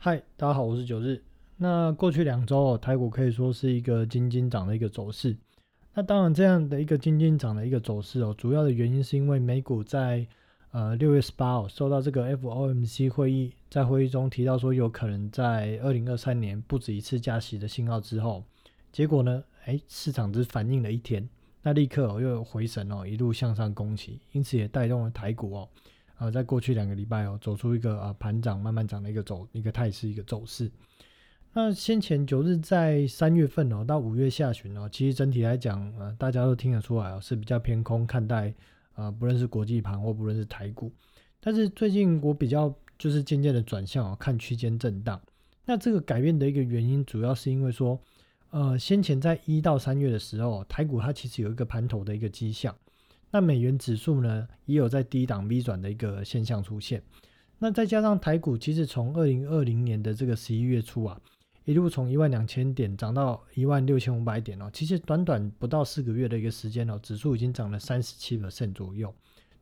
[0.00, 1.20] 嗨，大家好，我是九日。
[1.56, 5.36] 那过去两周哦，台股可以说是一个金金涨的一个走势。
[5.92, 10.24] 那当然，这样的一个金金涨的一个走势哦，主要的原因是因为美股在
[10.70, 18.44] 呃六月十八号受到这个 FOMC 会议在会议中提到说有可能在二零二三年不止一次加息的信号之后，
[18.92, 21.28] 结果呢，哎，市场只反应了一天，
[21.60, 25.68] 那立刻又回神哦，一路向上攻起，因此也带动了台股哦。
[26.18, 30.70] 啊，在过去两个礼拜哦，走出一个啊盘涨慢慢涨的一个走一个态势一个走势。
[31.54, 38.52] 那先前九日在三月份哦到五月下旬哦，其实整体来讲呃，大家都听得出来哦，是比较偏空看待
[38.92, 40.92] 啊，不论是国际盘或不论是台股。
[41.40, 45.20] 但是最近我比较就是渐渐的转向哦，看区间震荡。
[45.64, 48.00] 那这个改变的一个原因，主要是因为说，
[48.50, 52.74] 呃，先前在一到三月的时候，台股它其实有一个盘头的一个迹象。
[53.30, 57.02] 那美元指数呢，也有在低档 V 转的一个现象出现。
[57.58, 61.20] 那再加上台股，其实从二零二零年的这个十一月初啊，
[61.64, 69.12] 一路从一万两千点涨到一万六千五百点哦，其实短短不到四个月的一个时间哦，指数已经涨了三十七百分左右。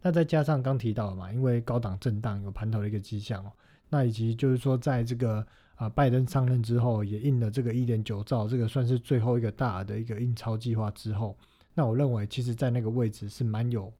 [0.02, 3.50] 那再加上刚提到的嘛，因为高档震荡有盘头的一个迹象哦，
[3.88, 11.36] 那以及就是说在这个啊拜登上任之后，也印了这个一点九兆，这个算是最后一个大的一个印钞计划之后。
[11.78, 13.92] 那我认为，其实，在那个位置是蛮有，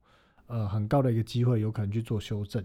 [0.47, 2.61] 呃，很高的一个机会，有可能去做修正。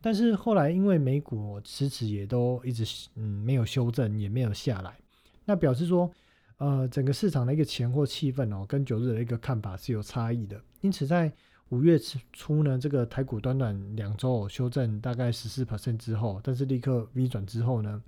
[0.00, 2.84] 但是后来，因为美股迟迟也都一直
[3.14, 4.98] 嗯没有修正，也没有下来，
[5.44, 6.10] 那表示说，
[6.58, 10.60] 呃，整个市场的一个钱货气氛哦，跟九日的一个看法是有差异的。
[10.80, 11.32] 因此，在
[11.68, 11.96] 五月
[12.32, 18.02] 初呢，这个台股短短两周修正大概十四 percent 之后，但是立刻 V 转之后呢？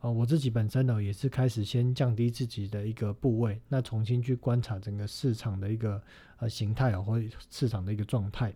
[0.00, 6.00] 呃，我自己本身呢，也是开始先降低自己的一个部位，那重新去观察整个市场的一个
[6.38, 8.54] 呃形态哦，或市场的一个状态。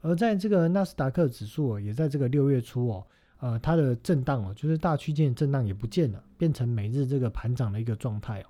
[0.00, 3.06] 而在这个纳斯达克指数哦，也在这个六月初哦，
[3.38, 8.46] 呃，它的震荡哦，就是大区间震荡也不见了，变成每日这个盘涨的一个状态哦。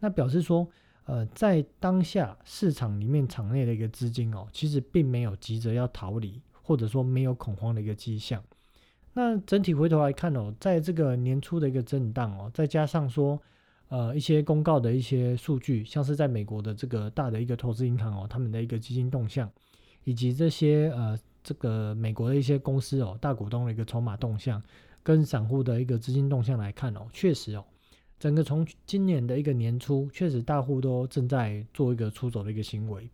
[0.00, 0.66] 那表示说，
[1.04, 8.42] 呃，在当下市场里面场内的一个资金哦，其实并没有急着要逃离，或者说没有恐慌的一个迹象。
[9.16, 13.40] 那整体回头来看哦，在这个年初的一个震荡哦，再加上说，
[13.88, 19.48] 呃，一些公告的一些数据，像是在美国的这个大的一个投资银行哦，他们的一个基金动向，
[20.02, 24.60] 以及这些呃这个美国的一些公司哦，大股东的一个筹码动向，
[25.04, 27.64] 跟散户的一个资金动向来看哦，确实哦，
[28.18, 33.08] 整个从今年的一个年初，确实大户都正在做一个出走的一个行为，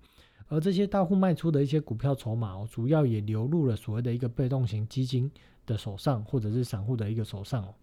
[0.49, 5.31] 而这些大户卖出的一些股票筹码哦，主要也流入了所谓的一个被动型基金。
[5.70, 7.75] 的手上，或者是散户的一个手上哦。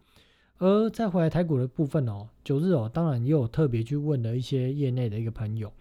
[0.60, 5.72] 而再回来台股的部分哦，九日哦，当然也有特别去问的一些业内的一个朋友，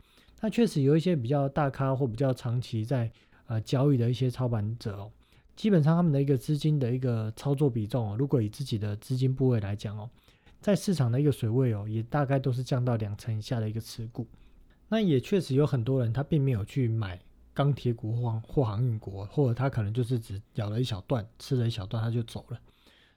[0.40, 3.10] 那确实有一些比较大咖或比较长期在
[3.46, 5.10] 呃交易的一些操盘者哦，
[5.56, 10.08] 基本上他们的一个资金的一个操作比重哦，如果以自己的资金部位来讲哦，
[10.60, 14.26] 在市场的一个水位哦，也大概都是降到两成以下的一个持股。
[14.88, 17.18] 那也确实有很多人他并没有去买。
[17.56, 22.60] 钢铁股或或航运股，或者他可能就是只咬了一小段，吃了一小段他就走了。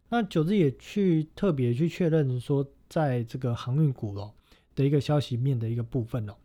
[0.08, 4.34] 那九日也去特别去确认说，在这个航运股哦
[4.76, 6.36] 的一个消息面的一个部分哦，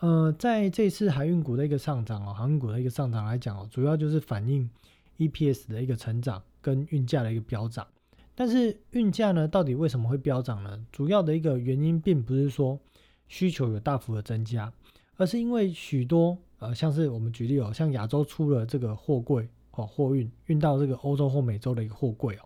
[0.00, 4.68] 呃，在这次海运股的一个上涨哦，航运股的一个上涨来讲哦，主要就是反映
[5.18, 7.86] EPS 的一个成长跟运价的一个飙涨。
[8.34, 10.84] 但是运价呢，到底为什么会飙涨呢？
[10.90, 12.80] 主要的一个原因并不是说
[13.28, 14.72] 需求有大幅的增加，
[15.16, 16.36] 而是因为许多。
[16.58, 22.40] 呃，像是我们举例哦，像亚洲出了这个货柜哦，货运运到这个欧洲或美洲的一个货柜哦，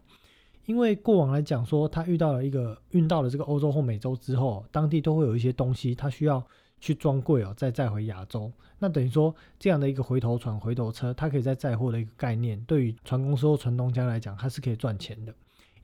[0.66, 6.46] 因为过往来讲说，它遇到了一个运到了这个欧洲或美洲之后，当地都会有一些东西，它需要
[6.78, 8.52] 去装柜哦，再载回亚洲。
[8.78, 15.34] 那等于说这样的一个回头船、回头车，它可以在载货的一个概念，对于船公司或船东家来讲，它是可以赚钱的。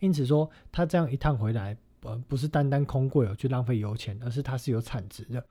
[0.00, 5.42] 因此说，它这样一趟回来，呃，不是单单空柜哦去浪费油钱，而是它是有产值的。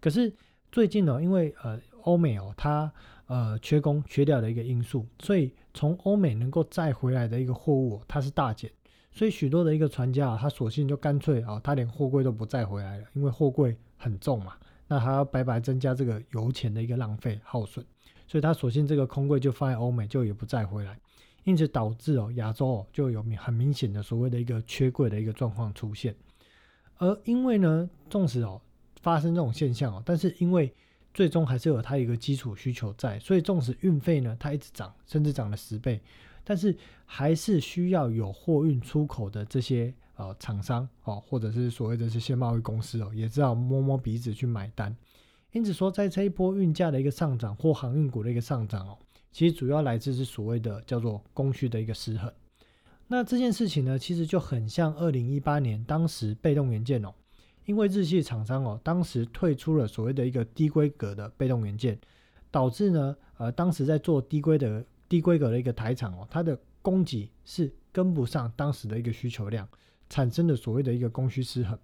[0.00, 0.32] 可是
[0.70, 1.76] 最近呢，因为呃。
[2.04, 2.92] 欧美哦，它
[3.26, 8.70] 呃缺工缺料的一个因素，所以从欧美能够再回来的一个货物，它是大减，
[9.12, 14.54] 所以许多的一个船家啊，他索性就干脆啊，他连货柜都不再回来了，因为货柜很重嘛，
[14.88, 17.84] 那他要白白增加这个油钱的一个浪费耗损，
[18.26, 20.98] 所以他索性这个空柜就放在欧美，就也不再回来，
[21.44, 26.14] 因此导致哦亚洲哦就有明很明显的所谓的一个缺柜的一个状况出现，
[26.98, 28.60] 而因为呢，纵使哦
[29.02, 30.72] 发生这种现象哦，但是因为
[31.12, 36.00] 最终还是有它一个基础需求在，所以纵使运费呢，它一直涨，甚至涨了十倍，
[36.44, 44.96] 但是还是需要有货运出口的这些呃厂商哦，或者是所谓的这些贸易公司哦，也只好摸摸鼻子去买单。
[45.52, 48.96] 因此说，在这一波运价的一个上涨或航运股的一个上涨哦，
[49.32, 52.32] 其实主要来自是所谓的叫做供需的一个失衡。
[53.08, 57.12] 那这件事情呢，其实就很像二零一八年当时被动元件哦，
[57.70, 61.96] 因为日系厂商哦，当时退出了所谓的一个低规格的被动元件，
[62.50, 69.68] 导致呢，呃，当时在做低规的低规格的一个台厂哦，它的供给是跟不上当时的一个需求量，
[70.08, 71.78] 产生的所谓的一个供需失衡，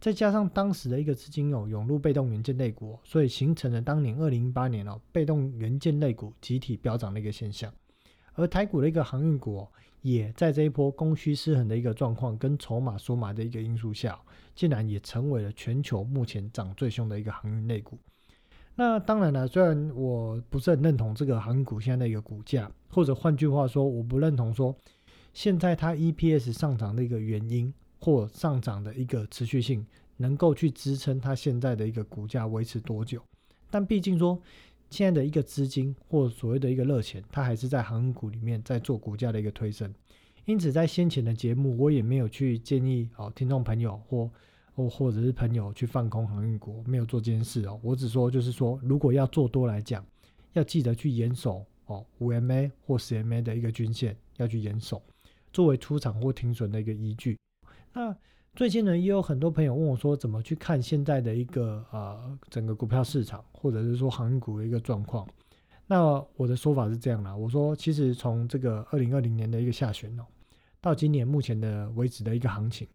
[0.00, 7.74] 再加上当时的一个资金哦涌入被动元件类股，所以形成了当年二零一八年哦被动元件类股集体飙涨的一个现象，
[8.34, 9.66] 而台股的一个航运股。
[10.02, 14.20] 也在这一波供需失衡的一个状况跟筹码缩码的一个因素下，
[14.54, 17.98] 竟然也成为了全球目前涨最凶的一个航运类股。
[18.74, 24.76] 那当然了，虽然我不是很认同这个航运股现在的一个股价，或者换句话说，我不认同说
[25.32, 29.86] 现在它 EPS 上涨的一个原因或上涨的一个持续性，
[30.18, 33.22] 能够去支撑它现在的一个股价维持多久。
[33.70, 34.38] 但毕竟说。
[34.94, 39.92] 现在的一个资金或所谓的一个热钱，它还是在航运股里面在做股价的一个推升，
[40.44, 44.30] 因此在先前的节目，我也没有去建议哦听众朋友或
[44.72, 47.80] 或或者是朋友去放空航运股，没有做这件事哦。
[47.82, 50.06] 我只说就是说，如果要做多来讲，
[50.52, 55.02] 要记得去严守哦五 MA 或十 MA 的一个均线，要去严守，
[55.52, 57.36] 作为出场或停损的一个依据。
[57.92, 58.16] 那
[58.54, 65.26] 最近呢，也有很多朋友问我说，怎么去看现在的一个呃整个股票市场，或者是说航运股的一个状况？
[65.88, 70.24] 那我的说法是这样啦，我说其实从这个二零二零年的一个下旬哦，
[70.80, 72.86] 到今年目前的为止的一个行情，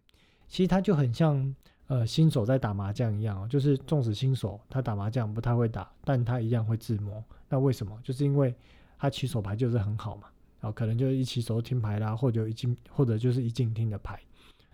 [0.48, 1.54] 其实它就很像
[1.88, 7.22] 呃新手在打麻将一样哦，就是纵使新手他打麻将不太会打，但他一样会自摸。
[7.50, 8.00] 那为什么？
[8.02, 8.56] 就是因为
[8.98, 10.28] 他起手牌就是很好嘛，
[10.62, 14.18] 然后可能就是一起手听牌啦，或者一进或者就是一进听的牌。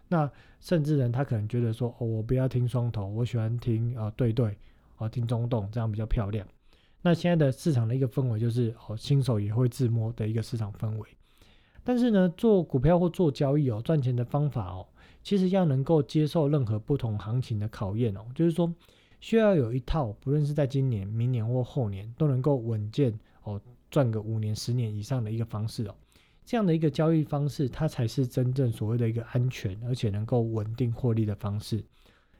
[0.07, 0.29] 那
[0.59, 4.57] 甚至呢，他可能觉得说，哦，我不要听双头，我喜欢听呃对对，
[4.97, 6.47] 啊听中洞，这样比较漂亮。
[7.01, 11.09] 那现在的市场的一个氛围就是，哦新手也会自摸的一个市场氛围。
[11.83, 14.87] 但是呢，做股票或做交易哦，赚钱的方法哦，
[15.21, 18.73] 其实要能够接受任何不同行情的考验哦，就是说
[19.19, 23.61] 需要有一套，不论是在今年、明年或后年，都能够稳健哦
[23.91, 25.95] 赚个五年、十年以上的一个方式哦。
[26.45, 31.83] 这样的一个交易方式，它才是真正所谓的一个安全而且能够稳定获利的方式。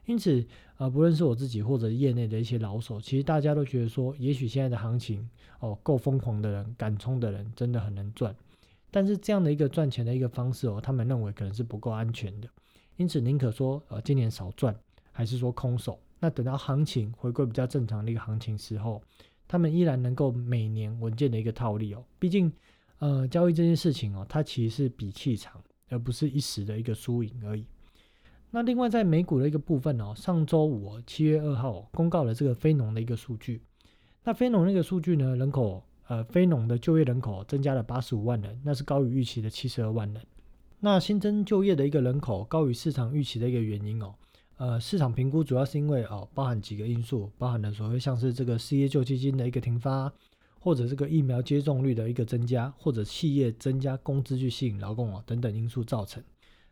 [0.05, 0.45] 因此，
[0.77, 5.27] 呃，不论是我自己或者业内的一些老手，其实大家都觉得说，也许现在的行情
[5.59, 8.35] 哦，够疯狂的人、敢冲的人，真的很能赚。
[8.91, 12.47] 但是这样的一个赚钱的一个方式哦，他们认为可能是不够安全的。
[12.97, 14.75] 因此，宁可说呃今年少赚，
[15.11, 15.99] 还是说空手。
[16.19, 19.01] 那等到行情回归比较正常的一个行情时候，
[19.47, 22.05] 他们依然能够每年稳健的一个套利哦。
[22.19, 22.53] 毕竟。
[22.99, 27.65] 呃，交易这件事情哦，它其实是比气场，而不是一时的一个输赢而已。
[28.51, 33.61] 那另外在美股的一个部分哦，上周五七月二号公告了这个非农的一个数据。
[34.23, 40.25] 那非农那个数据呢，人口呃非农的就业人口增加了八十五万人，那是高于预期的七十二万人。
[40.79, 44.15] 那新增就业的一个人口高于市场预期的一个原因哦，
[44.57, 50.11] 呃，市场评估主要是因为哦，包含几个因素，包含了所谓像是这个失业救济金的一个停发。
[50.65, 56.23] 或者这个疫苗接种率的一个增加，或者企业增加工资去吸引劳工哦等等因素造成。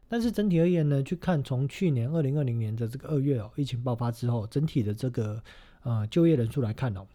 [0.09, 5.43] 但是整体而言呢，去看从去年二零二零年的这个二月哦，疫情爆发之后，整体的这个
[5.83, 7.05] 呃就业人数来看哦，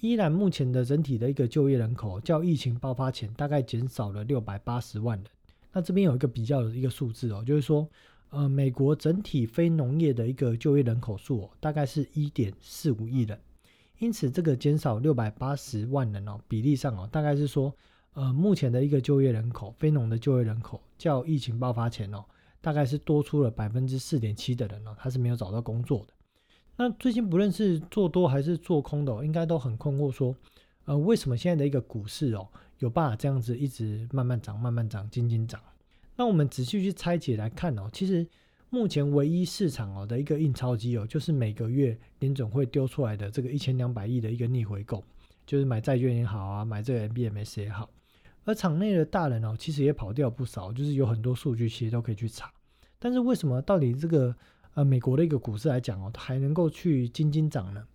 [0.00, 5.26] 依然目前的整体的一个就业人口较疫情爆发前大概减少了六百八十万人。
[5.72, 7.88] 那这边有一个比较的一个数字哦，就是说
[8.30, 13.38] 呃美国整体非农业的一个就业人口数哦，大概是一点四五亿人。
[13.98, 17.74] 因此，这个减少六百八十万人哦，比例上哦，大概是说，
[18.12, 22.24] 呃，目前的一个就业人口，非农的就业人口，较疫情爆发前哦，
[22.60, 26.12] 大概是多出了百分之四点七的人哦，他是没有找到工作的。
[26.76, 30.36] 那最近不论是做多还是做空的，应该都很困惑，说，
[30.84, 32.46] 呃，为什么现在的一个股市哦，
[32.80, 35.58] 有办法这样子一直慢慢涨、慢慢涨、静静涨？
[36.16, 38.26] 那我们仔细去拆解来看哦，其实。
[38.68, 45.02] 目前唯一市场哦的一个印钞机哦，就是每个月联总会丢出来的这个一千两百亿的一个逆回购，
[45.46, 47.88] 就是买债券也好啊，买这个 MBS 也好。
[48.44, 52.52] 而场内的大人哦，其实也跑掉不少，就是有很多数据其实都可以去查。
[52.98, 54.34] 但是为什么到底这个
[54.74, 57.86] 呃美国的一个股市来讲哦，它还能够去金金涨呢？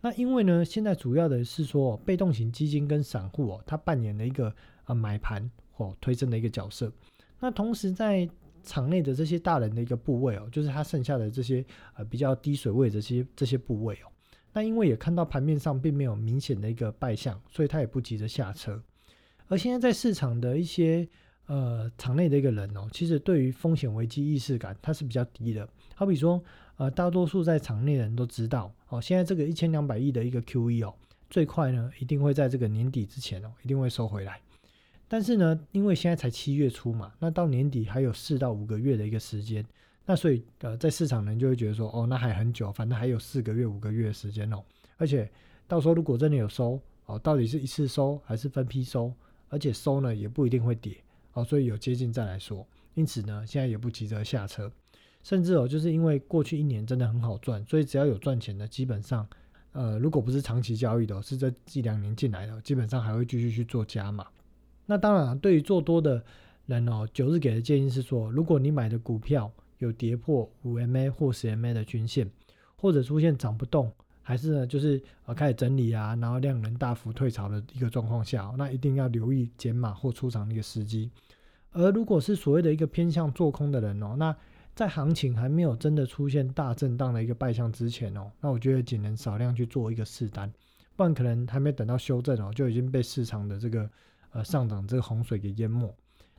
[0.00, 4.54] 那因为呢，现在主要的是说被动型基金跟散户哦，它扮演了一个
[4.84, 6.92] 啊买盘或推升的一个角色。
[7.40, 8.28] 那同时在
[8.66, 14.12] 场内的这些大人的一个部位哦，就是它剩下的这些呃比较低水位的这些这些部位哦，
[14.52, 18.82] 那因为也看到盘面上并没有明显的一个败相，所以他也不急着下车。
[19.48, 21.08] 而现在在市场的一些
[21.46, 25.66] 呃场内的一个人哦，其实对于风险危机意识感它是比较低的。
[25.94, 26.42] 好比说
[26.76, 30.92] 呃大多数在场内的人都知道哦，现在这个一千两百亿的一个 QE 哦，
[31.30, 34.40] 最快呢一定会在这个年底之前哦一定会收回来。
[35.08, 39.64] 但是呢，因为现在才七月初嘛，那到年底还有四到五个月的一个时间，
[40.04, 44.62] 那所以呃，在市场人就会觉得说，哦，那还很久，反正还有四个月、五个月的时间哦。
[44.96, 45.30] 而且
[45.68, 49.12] 到时候如果真的有收哦，到底是一次收还是分批收？
[49.48, 50.96] 而且收呢也不一定会跌
[51.34, 52.66] 哦，所以有接近再来说。
[52.94, 54.70] 因此呢，现在也不急着下车，
[55.22, 59.26] 甚至哦，就是因为过去一年真的很好赚，所以只要有赚钱的，基本上。
[59.72, 64.26] 呃，如果不是长期交易的，是这一两年进来的，基本上还会继续去做加码。
[64.86, 66.24] 那当然，对于做多的
[66.66, 72.30] 人哦，九日给的建议是说，如果你买的股票有跌破五 MA 或十 MA 的均线，
[72.76, 81.10] 或者出现涨不动，还是呢就是呃开始整理啊，然后量能大幅退潮的一个状况下，那一定要留意减码或出场的一个时机。
[81.72, 84.34] 而如果是所谓的一个偏向做空的人哦，那
[84.74, 90.50] 在行情还没有真的出现大震荡的一个败象之前哦，那我觉得仅能少量去做一个试单，
[90.96, 93.88] 不然可能还没等到修正哦，就已经被市场的这个
[94.36, 95.92] 呃上涨这个洪水给淹没。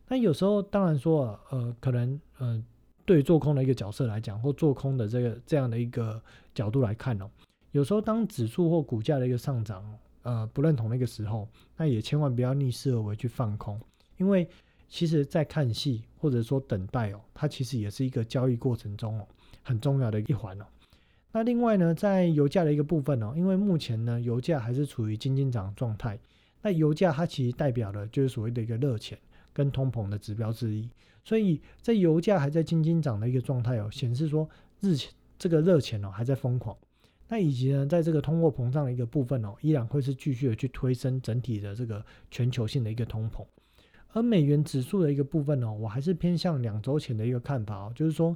[0.08, 2.64] 那有时候当然说呃，可能呃，
[3.06, 6.22] 对做空的一个角色来讲，或做空的这个这样的一个
[6.54, 7.30] 角度来看哦，
[7.72, 9.84] 有时候当指数或股价的一个上涨
[10.22, 13.80] 呃不认同的一个时候，那也千万不要逆势而为去放空，
[14.18, 14.48] 因为。
[14.90, 19.28] 其实，在看戏或者说等待哦，它其实也是一个交易过程中哦
[19.62, 20.66] 很重要的一环哦。
[21.34, 26.18] 那另外呢，在油价的一个部分哦，因为目前呢油价还是处于金金涨状态，
[26.62, 29.18] 那油价它其实代表的就是所谓的一个热钱
[29.54, 30.90] 跟通膨的指标之一，
[31.24, 34.50] 所以在油价还在金金涨的一个状态哦，显示说
[34.82, 36.76] 日钱这个热钱哦还在疯狂，
[37.28, 43.46] 那以及呢，在这个通货膨胀的一个部分哦，依然会是继续的去推升整体的这个全球性的一个通膨。
[44.14, 48.36] 而美元指数的一个部分呢，我还是偏向两周前的一个看法哦，就是说，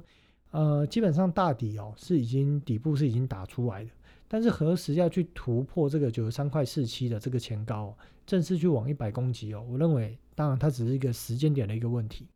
[0.50, 3.90] 呃，基本上大底哦是已经底部是已经打出来的，
[4.32, 12.26] 但是何时要去突破这个九十三块四七的这个前高，正式去往一百攻击哦，我认为当然它只是一个时间点的一个问题。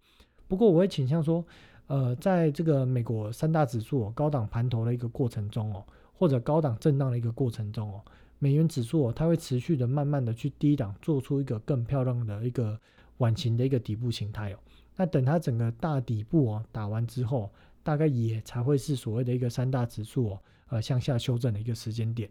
[0.46, 1.42] 不过我会倾向说，
[1.86, 8.02] 呃，在这个美国三大指数高档盘头的一个过程中哦，或者高档震荡的一个过程中哦，
[8.38, 12.78] 美元指数哦它会持续的慢慢的去低档做出一个更漂亮的一个。
[13.18, 14.58] 晚晴的一个底部形态哦，
[14.94, 17.50] 那等它整个大底部哦打完之后，
[17.82, 22.28] 大概也才会是所谓的一个三大指数哦，呃向下修正的一个时间点。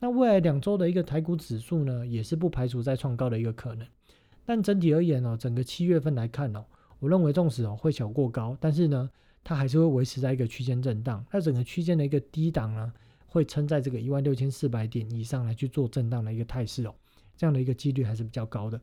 [0.00, 3.86] 那未来两周的一个台股指数呢，也是不排除再创高的一个可能。
[4.44, 6.64] 但整体而言哦，整个七月份来看哦，
[6.98, 9.08] 我认为纵使哦会小过高，但是呢，
[9.42, 11.24] 它还是会维持在一个区间震荡。
[11.32, 12.92] 那整个区间的一个低档呢，
[13.26, 16.94] 会撑在这个一万六千四百点以上来去做震荡的一个态势哦，
[17.36, 18.78] 这样的一个几率还是比较高的。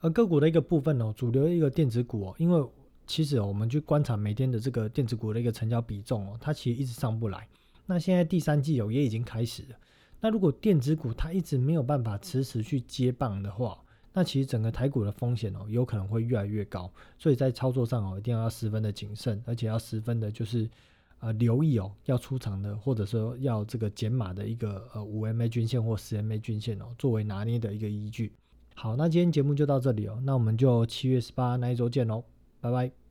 [0.00, 2.64] 而个股的一个部分哦，主流一个电子股哦，因为
[3.06, 7.48] 其实我们去观察每天的这个电子股的一个成交比重哦，它其实一直上不来。
[7.92, 9.76] 那现在第三季哦也已经开始了。
[10.20, 13.78] 那如果电子股它一直没有办法迟迟去接棒的话，
[14.14, 16.90] 那其实整个台股的风险哦有可能会越来越高。
[17.18, 20.68] 所以在操作上哦一定要十分的谨慎，而且要十分的就是
[21.18, 28.32] 呃留意哦要出场的或者说要这个减码的一个呃五 MA 均线或十 MA 均线哦作为拿捏的一个依据。
[28.74, 32.24] 好，那今天节目就到这里哦，那我们就七月十八那一周见喽，
[32.60, 33.01] 拜拜。